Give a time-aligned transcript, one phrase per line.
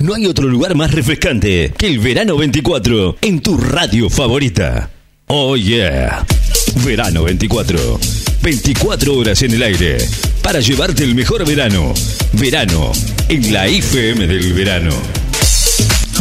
[0.00, 4.90] No hay otro lugar más refrescante que el Verano 24 en tu radio favorita.
[5.28, 6.26] Oh yeah.
[6.84, 8.00] Verano 24.
[8.42, 9.98] 24 horas en el aire
[10.42, 11.94] para llevarte el mejor verano.
[12.32, 12.90] Verano
[13.28, 14.90] en la IFM del verano.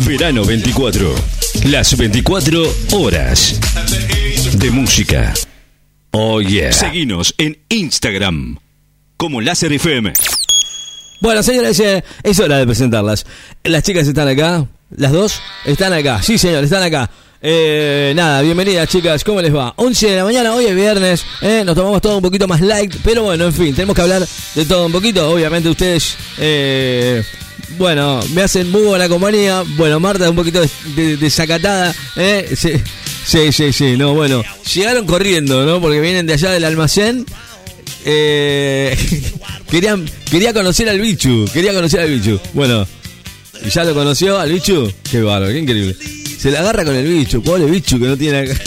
[0.05, 1.15] Verano 24.
[1.63, 3.59] Las 24 horas
[4.59, 5.33] de música.
[6.11, 6.71] Oh yeah.
[6.71, 8.59] Seguinos en Instagram
[9.17, 10.13] como Láser FM.
[11.23, 11.81] Bueno, señores,
[12.21, 13.25] es hora de presentarlas.
[13.63, 16.21] Las chicas están acá, las dos están acá.
[16.21, 17.09] Sí, señor, están acá.
[17.41, 19.73] Eh, nada, bienvenidas chicas, ¿cómo les va?
[19.77, 22.93] 11 de la mañana, hoy es viernes, eh, nos tomamos todo un poquito más light,
[23.05, 25.31] pero bueno, en fin, tenemos que hablar de todo un poquito.
[25.31, 27.23] Obviamente ustedes, eh,
[27.77, 29.63] bueno, me hacen muy buena compañía.
[29.77, 30.61] Bueno, Marta un poquito
[30.93, 32.53] desacatada, ¿eh?
[32.53, 32.73] Sí,
[33.25, 35.79] sí, sí, sí, no, bueno, llegaron corriendo, ¿no?
[35.79, 37.25] Porque vienen de allá del almacén.
[38.05, 38.97] Eh,
[40.29, 42.39] quería conocer al bichu, quería conocer al bichu.
[42.53, 42.85] Bueno,
[43.65, 44.91] ¿y ya lo conoció al bichu?
[45.09, 45.95] Qué bárbaro, qué increíble.
[46.37, 48.49] Se la agarra con el bichu, pobre bichu que no tiene...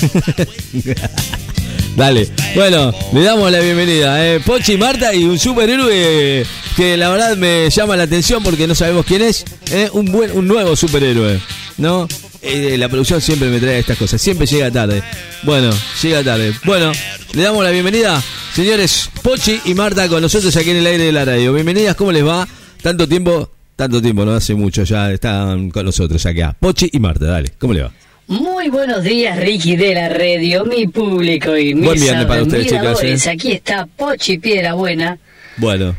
[1.97, 4.23] Dale, bueno, le damos la bienvenida.
[4.27, 4.41] Eh.
[4.41, 6.45] Pochi, Marta y un superhéroe
[6.77, 9.47] que la verdad me llama la atención porque no sabemos quién es.
[9.71, 9.89] Eh.
[9.93, 11.41] Un buen, un nuevo superhéroe,
[11.79, 12.07] ¿no?
[12.43, 15.03] Eh, la producción siempre me trae estas cosas, siempre llega tarde.
[15.43, 15.71] Bueno,
[16.03, 16.53] llega tarde.
[16.65, 16.93] Bueno,
[17.33, 18.23] le damos la bienvenida,
[18.57, 21.53] señores Pochi y Marta, con nosotros aquí en el aire de la radio.
[21.53, 22.49] Bienvenidas, ¿cómo les va?
[22.81, 26.57] Tanto tiempo, tanto tiempo, no hace mucho ya están con nosotros acá.
[26.59, 27.93] Pochi y Marta, dale, ¿cómo le va?
[28.29, 32.67] Muy buenos días, Ricky de la radio, mi público y mis Buen viernes para ustedes,
[32.67, 33.27] chicas.
[33.27, 33.31] ¿eh?
[33.31, 35.19] Aquí está Pochi Piedra Buena.
[35.59, 35.95] Bueno.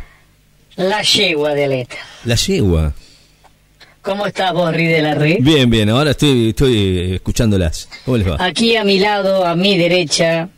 [0.78, 1.98] La yegua de Aleta.
[2.26, 2.92] La yegua.
[4.02, 5.38] ¿Cómo estás vos, Ri de la Red?
[5.42, 7.88] Bien, bien, ahora estoy, estoy escuchándolas.
[8.04, 8.38] ¿Cómo les va?
[8.40, 10.50] Aquí a mi lado, a mi derecha,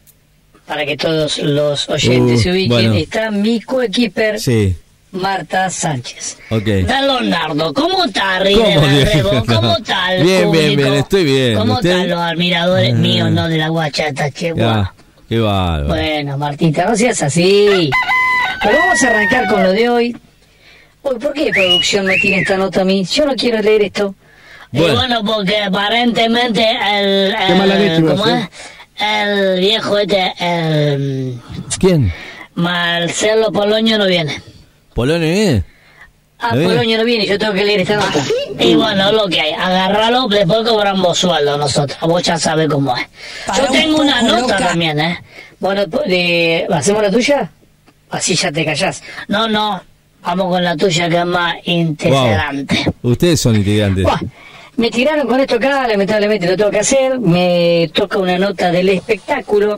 [0.70, 4.39] para que todos los oyentes uh, se ubiquen, está mi coequiper.
[4.39, 4.75] Sí.
[5.12, 6.38] Marta Sánchez.
[6.52, 8.39] Leonardo, ¿cómo está,
[9.47, 10.52] ¿Cómo está el Bien, público?
[10.52, 11.58] bien, bien, estoy bien.
[11.58, 12.97] ¿Cómo están los admiradores ah.
[12.97, 14.53] míos, no de la guachata, che,
[15.28, 15.88] Qué bárbaro.
[15.88, 17.90] Bueno, Martita, no seas así.
[18.62, 20.18] Pero vamos a arrancar con lo de hoy.
[21.01, 23.03] ¿por qué producción me tiene esta nota a mí?
[23.06, 24.13] Yo no quiero leer esto.
[24.72, 26.63] Bueno, bueno porque aparentemente
[26.94, 27.34] el...
[27.34, 28.50] el ¿Cómo es?
[29.00, 31.40] El viejo este, el...
[31.80, 32.14] ¿Quién?
[32.56, 34.42] Marcelo Poloño no viene.
[34.94, 35.64] ¿Poloño viene?
[36.40, 38.24] Ah, Poloño no viene, yo tengo que leer esta nota.
[38.60, 41.98] Y bueno, lo que hay, agárralo, después cobramos sueldo nosotros.
[42.02, 43.08] Vos ya sabes cómo es.
[43.58, 45.24] Yo tengo una nota también, ¿eh?
[45.60, 47.50] Bueno, de, ¿hacemos la tuya?
[48.10, 49.04] Así ya te callás.
[49.28, 49.81] No, no,
[50.22, 52.86] Vamos con la tuya que es más interesante.
[53.02, 54.06] Ustedes son integrantes.
[54.79, 57.19] Me tiraron con esto acá, lamentablemente lo tengo que hacer.
[57.19, 59.78] Me toca una nota del espectáculo.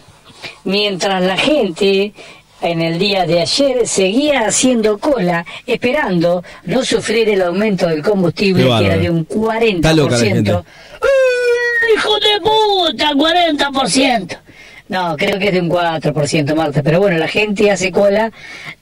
[0.63, 2.13] Mientras la gente
[2.61, 8.63] en el día de ayer seguía haciendo cola, esperando no sufrir el aumento del combustible,
[8.63, 10.63] que era de un 40%.
[11.95, 13.11] ¡Hijo de puta!
[13.13, 14.37] ¡40%!
[14.87, 16.83] No, creo que es de un 4%, Marta.
[16.83, 18.31] Pero bueno, la gente hace cola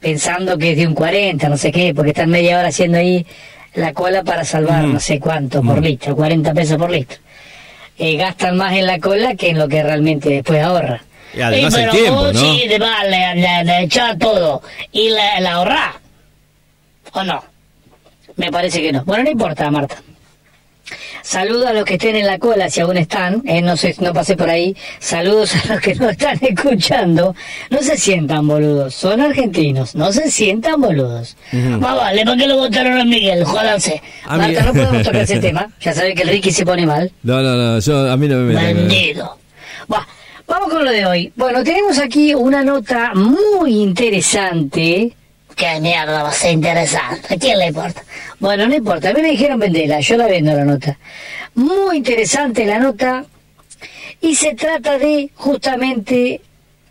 [0.01, 3.25] pensando que es de un 40, no sé qué, porque están media hora haciendo ahí
[3.75, 7.17] la cola para salvar no sé cuánto por litro, 40 pesos por litro.
[7.97, 11.01] Eh, gastan más en la cola que en lo que realmente después ahorra.
[11.33, 12.39] Y además el tiempo, ¿no?
[12.39, 15.91] Sí, de le, le, echar todo y la, la ahorrar.
[17.11, 17.43] ¿O no?
[18.35, 19.03] Me parece que no.
[19.03, 19.97] Bueno, no importa, Marta.
[21.29, 24.13] Saludos a los que estén en la cola, si aún están, eh, no sé, no
[24.13, 24.75] pasé por ahí.
[24.97, 27.35] Saludos a los que no están escuchando.
[27.69, 31.37] No se sientan boludos, son argentinos, no se sientan boludos.
[31.53, 33.43] Va, vale, ¿por qué lo votaron a Miguel?
[33.43, 34.01] Jódanse.
[34.25, 37.11] Marta, no podemos tocar ese tema, ya saben que el Ricky se pone mal.
[37.21, 38.73] No, no, no, yo, a mí no me mete.
[38.73, 39.37] Bandido.
[40.47, 41.31] vamos con lo de hoy.
[41.35, 45.15] Bueno, tenemos aquí una nota muy interesante
[45.59, 47.33] qué mierda va a ser interesante.
[47.33, 48.01] ¿A quién le importa?
[48.39, 49.09] Bueno, no importa.
[49.09, 50.97] A mí me dijeron vendela, yo la vendo la nota.
[51.53, 53.25] Muy interesante la nota.
[54.21, 56.41] Y se trata de justamente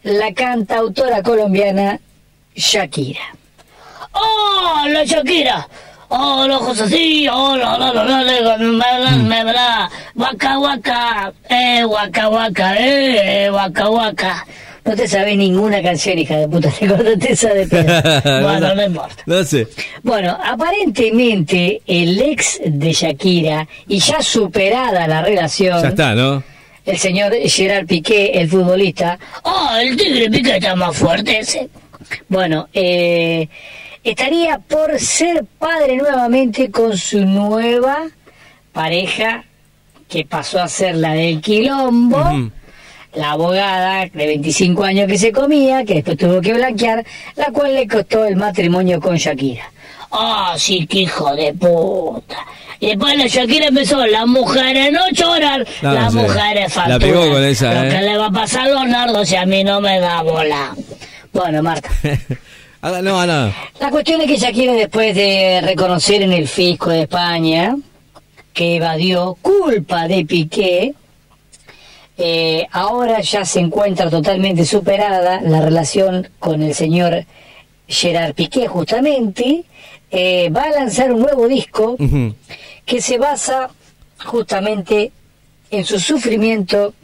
[0.03, 1.99] la cantautora colombiana
[2.55, 3.34] Shakira.
[4.12, 5.67] ¡Oh, la Shakira!
[6.09, 7.27] ¡Oh, los ojos así!
[7.29, 11.32] ¡Oh, no, no, no, no, me bla, ¡Waka, waka!
[11.49, 12.75] ¡Eh, waka, waka!
[12.79, 14.47] ¡Eh, waka, waka!
[14.88, 16.70] No te sabes ninguna canción, hija de puta.
[17.20, 17.67] Te esa de
[18.43, 19.23] Bueno, no importa.
[19.26, 19.69] No sé.
[20.02, 25.82] Bueno, aparentemente el ex de Shakira, y ya superada la relación.
[25.82, 26.43] Ya está, ¿no?
[26.87, 29.19] El señor Gerard Piqué, el futbolista.
[29.43, 31.69] ¡Oh, el tigre Piqué está más fuerte ese!
[32.31, 33.46] Bueno, eh,
[34.02, 38.06] estaría por ser padre nuevamente con su nueva
[38.73, 39.44] pareja,
[40.08, 42.50] que pasó a ser la del quilombo
[43.14, 47.05] la abogada de 25 años que se comía, que después tuvo que blanquear,
[47.37, 49.64] la cual le costó el matrimonio con Shakira.
[50.10, 52.37] Ah, sí, que hijo de puta.
[52.81, 56.19] Y después la Shakira empezó, las mujeres no lloran, No, las sí.
[56.19, 57.00] mujeres La facturan.
[57.00, 57.88] pegó con esa, Lo ¿eh?
[57.90, 60.75] que le va a pasar a Leonardo si a mí no me da bola.
[61.32, 61.88] Bueno, Marta.
[62.81, 63.52] Ah, no, no.
[63.81, 67.75] La cuestión es que Shakira, después de reconocer en el fisco de España
[68.52, 70.94] que evadió culpa de Piqué,
[72.19, 77.25] eh, ahora ya se encuentra totalmente superada la relación con el señor
[77.87, 79.65] Gerard Piqué, justamente.
[80.11, 81.97] eh, va a lanzar un nuevo disco
[82.87, 83.70] que se basa
[84.25, 85.12] justamente
[85.70, 86.94] en su sufrimiento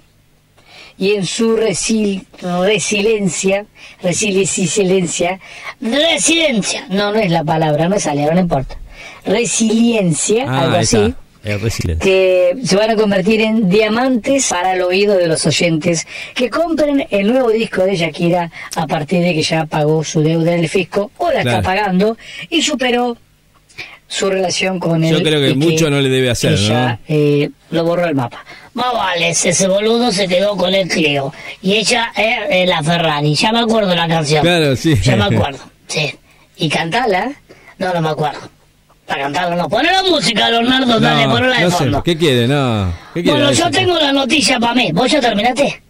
[0.97, 3.67] y en su resil, resiliencia,
[4.03, 5.39] resiliencia,
[5.81, 8.79] resiliencia, no, no es la palabra, no es algo, no importa,
[9.27, 11.15] resiliencia, Ah, algo así.
[12.01, 17.07] Que se van a convertir en diamantes para el oído de los oyentes que compren
[17.11, 20.69] el nuevo disco de Shakira a partir de que ya pagó su deuda en el
[20.69, 21.59] fisco o la Claro.
[21.59, 22.17] está pagando
[22.49, 23.17] y superó
[24.07, 25.17] su relación con él.
[25.19, 28.45] Yo creo que mucho no le debe hacer, ella, eh, lo borró el mapa.
[28.75, 31.33] Más vale, ese boludo se quedó con el Clio
[31.63, 33.35] y ella es eh, la Ferrari.
[33.35, 34.43] Ya me acuerdo la canción.
[34.43, 34.95] Claro, sí.
[35.03, 35.59] Ya me acuerdo,
[35.89, 36.15] sí.
[36.57, 37.33] Y cantala,
[37.79, 38.54] no, no me acuerdo.
[39.07, 39.69] Para cantarla no.
[39.69, 42.03] Poné la música, Leonardo, dale, No, ponela de no sé, fondo.
[42.03, 42.49] ¿qué quiere?
[42.49, 42.93] No.
[43.13, 43.39] ¿Qué quiere?
[43.39, 44.91] Bueno, yo tengo la noticia para mí.
[44.93, 45.83] ¿Vos ya terminaste?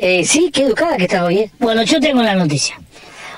[0.00, 1.38] Eh, sí, qué educada que estás hoy.
[1.38, 1.50] ¿eh?
[1.58, 2.78] Bueno, yo tengo la noticia.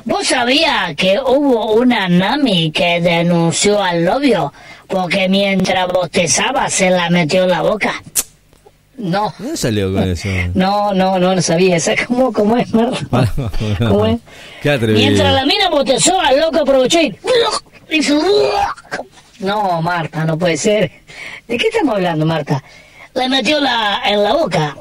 [0.04, 4.52] ¿Vos sabías que hubo una Nami que denunció al novio
[4.86, 8.02] porque mientras bostezaba se la metió en la boca?
[8.98, 9.32] No.
[9.38, 10.28] ¿Dónde salió con eso?
[10.54, 11.76] No, no, no lo sabía.
[11.78, 12.98] ¿Esa cómo, cómo es, Marta?
[13.78, 14.18] ¿Cómo es?
[14.60, 14.98] Qué atrevido.
[14.98, 17.16] Mientras la mina bostezó, al loco aprovechó y...
[19.40, 20.90] No, Marta, no puede ser.
[21.46, 22.62] ¿De qué estamos hablando, Marta?
[23.14, 24.76] Le metió la en la boca.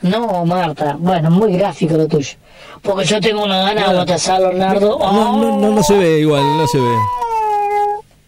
[0.00, 0.96] No, Marta.
[0.98, 2.34] Bueno, muy gráfico lo tuyo.
[2.80, 4.98] Porque yo tengo una gana de bostezar, Leonardo.
[4.98, 6.96] No, no, no, no se ve igual, no se ve.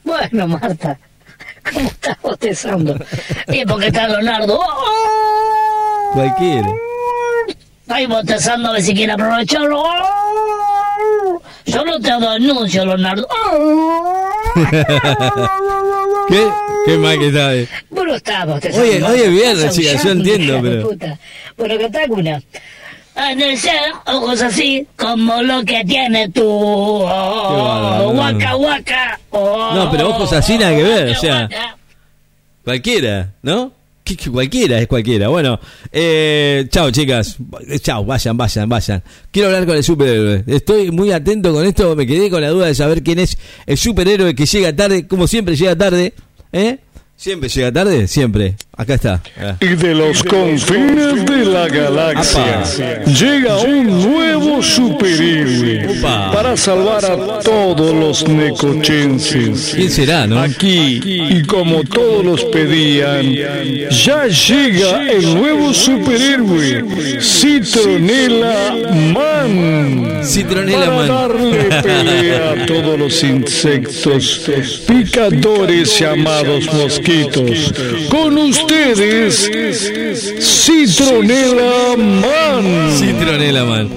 [0.05, 0.99] Bueno, Marta.
[1.73, 2.97] ¿Cómo estás bostezando?
[3.49, 4.61] Y porque está Leonardo.
[6.13, 6.69] Cualquiera.
[7.89, 9.83] Ahí bostezando a ver si quiere aprovecharlo.
[11.67, 13.27] Yo no te denuncio, Leonardo.
[16.29, 16.49] ¿Qué?
[16.87, 17.29] Qué mal que
[17.63, 17.69] eh.
[17.91, 18.87] Bueno, está bostezando.
[18.87, 21.19] Oye, oye, viernes, Estás chica, yo entiendo, pero- puta.
[21.57, 22.43] Bueno, cantá una.
[23.15, 26.47] En el ser, ojos así, como lo que tiene tú.
[26.49, 29.21] Oh, waka.
[29.31, 31.49] oh, No, pero ojos así nada que ver, o sea.
[32.65, 33.73] Cualquiera, ¿no?
[34.05, 35.29] ¿Qué- qué- Cualquiera es cualquiera.
[35.29, 35.61] Bueno,
[35.93, 37.37] eh, chao chicas.
[37.83, 39.03] Chao, vayan, vayan, vayan.
[39.31, 40.43] Quiero hablar con el superhéroe.
[40.47, 41.95] Estoy muy atento con esto.
[41.95, 45.27] Me quedé con la duda de saber quién es el superhéroe que llega tarde, como
[45.29, 46.15] siempre llega tarde.
[46.53, 46.79] ¿Eh?
[47.17, 48.57] Siempre llega tarde, siempre.
[48.75, 49.21] Acá está.
[49.61, 52.63] Y de los confines de la galaxia
[53.05, 56.01] llega un nuevo superhéroe
[56.33, 59.73] para salvar a todos los necochenses.
[59.75, 60.41] ¿Quién será, no?
[60.41, 63.35] Aquí, y como todos los pedían,
[63.91, 68.75] ya llega el nuevo superhéroe, Citronela
[69.13, 70.23] Man.
[70.25, 71.09] Citronela para Man.
[71.09, 74.51] darle pelea a todos los insectos
[74.87, 77.75] picadores llamados mosquitos.
[78.09, 79.51] Con ustedes,
[80.41, 82.91] Citronela Man.
[82.99, 83.89] Citronela, man.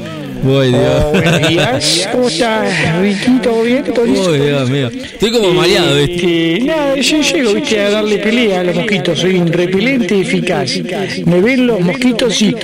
[0.43, 1.11] Voy, Dios.
[1.11, 3.01] Buenos días, ¿cómo estás?
[3.01, 4.29] Riquito, bien, todo listo?
[4.29, 4.89] Uy, Dios mío.
[4.93, 6.55] Estoy como mareado, ¿viste?
[6.55, 7.79] Eh, nada, yo llego ¿viste?
[7.79, 10.71] a darle pelea a los mosquitos, soy un repelente eficaz.
[11.25, 12.55] Me ven los mosquitos y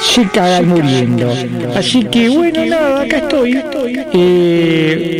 [0.00, 1.32] se cagan muriendo.
[1.76, 3.62] Así que bueno, nada, acá estoy.
[4.12, 5.17] Eh,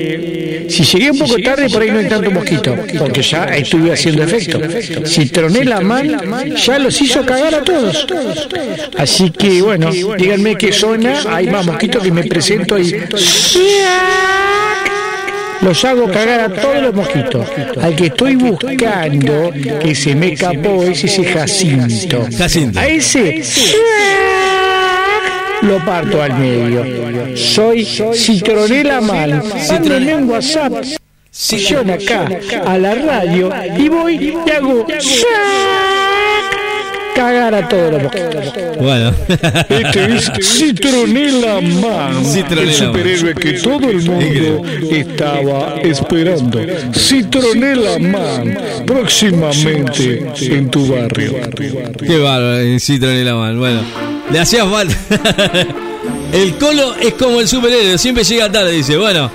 [0.78, 4.22] si llegué un poco tarde, por ahí no hay tanto mosquito, porque ya estuve haciendo
[4.22, 4.60] efecto.
[5.04, 8.06] Citronela Man ya los hizo cagar a todos.
[8.96, 11.20] Así que bueno, díganme qué zona.
[11.28, 12.94] hay más mosquitos que me presento y
[15.62, 17.48] los hago cagar a todos los mosquitos.
[17.82, 22.28] Al que estoy buscando, que se me escapó, es ese Jacinto.
[22.38, 22.78] Jacinto.
[22.78, 23.42] A ese
[25.62, 27.36] lo parto al medio.
[27.36, 29.42] Soy Citronela Man.
[29.68, 30.84] Mándenme un WhatsApp.
[31.30, 32.28] Sesión acá
[32.66, 34.86] a la radio y voy y hago
[37.18, 38.44] cagar a todos los mosquitos.
[38.80, 39.12] Bueno.
[39.68, 46.60] Este es Citronela Man, Citronela el superhéroe que todo el mundo estaba esperando.
[46.94, 51.34] Citronela Man, próximamente en tu barrio.
[52.06, 53.58] Qué bárbaro, Citronela Man.
[53.58, 53.80] Bueno,
[54.30, 54.96] le hacía falta.
[56.32, 58.96] El colo es como el superhéroe, siempre llega tarde, dice.
[58.98, 59.30] Bueno.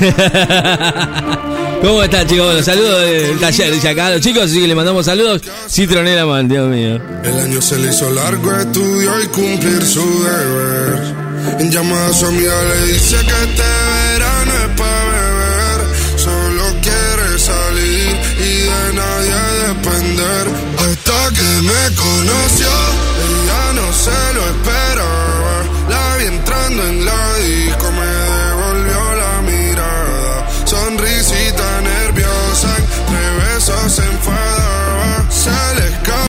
[1.82, 2.46] ¿Cómo están, chicos?
[2.46, 5.42] Bueno, saludos del taller, dice acá a los chicos, así que le mandamos saludos.
[5.68, 7.00] Citronela Man, Dios mío.
[7.24, 11.14] El año se le hizo largo, estudió y cumplir su deber.
[11.58, 13.62] En llamada a su amiga le dice que este